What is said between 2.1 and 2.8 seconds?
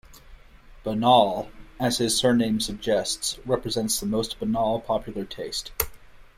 surname